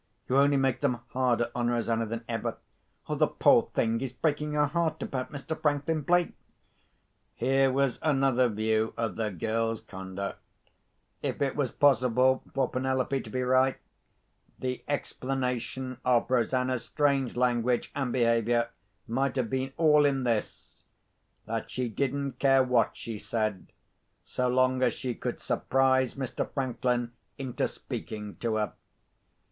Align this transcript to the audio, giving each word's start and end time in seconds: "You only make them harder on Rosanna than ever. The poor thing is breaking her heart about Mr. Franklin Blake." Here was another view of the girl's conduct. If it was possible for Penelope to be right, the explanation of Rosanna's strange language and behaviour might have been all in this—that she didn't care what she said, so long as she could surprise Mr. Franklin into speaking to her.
"You 0.27 0.37
only 0.39 0.57
make 0.57 0.81
them 0.81 0.99
harder 1.09 1.51
on 1.53 1.67
Rosanna 1.69 2.07
than 2.07 2.23
ever. 2.27 2.57
The 3.07 3.27
poor 3.27 3.69
thing 3.75 4.01
is 4.01 4.11
breaking 4.11 4.53
her 4.53 4.65
heart 4.65 5.03
about 5.03 5.31
Mr. 5.31 5.55
Franklin 5.55 6.01
Blake." 6.01 6.33
Here 7.35 7.71
was 7.71 7.99
another 8.01 8.49
view 8.49 8.95
of 8.97 9.15
the 9.15 9.29
girl's 9.29 9.79
conduct. 9.81 10.39
If 11.21 11.39
it 11.39 11.55
was 11.55 11.69
possible 11.71 12.41
for 12.51 12.67
Penelope 12.67 13.21
to 13.21 13.29
be 13.29 13.43
right, 13.43 13.77
the 14.57 14.83
explanation 14.87 15.99
of 16.03 16.31
Rosanna's 16.31 16.83
strange 16.85 17.35
language 17.35 17.91
and 17.93 18.11
behaviour 18.11 18.69
might 19.07 19.35
have 19.35 19.51
been 19.51 19.71
all 19.77 20.03
in 20.05 20.23
this—that 20.23 21.69
she 21.69 21.89
didn't 21.89 22.39
care 22.39 22.63
what 22.63 22.97
she 22.97 23.19
said, 23.19 23.71
so 24.25 24.47
long 24.47 24.81
as 24.81 24.95
she 24.95 25.13
could 25.13 25.39
surprise 25.39 26.15
Mr. 26.15 26.51
Franklin 26.51 27.11
into 27.37 27.67
speaking 27.67 28.35
to 28.37 28.55
her. 28.55 28.73